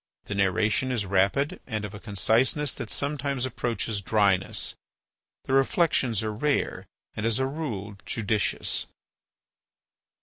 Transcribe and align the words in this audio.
The 0.25 0.33
narration 0.33 0.91
is 0.91 1.05
rapid 1.05 1.59
and 1.67 1.85
of 1.85 1.93
a 1.93 1.99
conciseness 1.99 2.73
that 2.73 2.89
sometimes 2.89 3.45
approaches 3.45 4.01
dryness. 4.01 4.73
The 5.43 5.53
reflections 5.53 6.23
are 6.23 6.33
rare 6.33 6.87
and, 7.15 7.23
as 7.23 7.37
a 7.37 7.45
rule, 7.45 7.95
judicious. 8.03 8.87